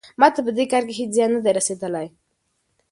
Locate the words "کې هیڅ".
0.87-1.11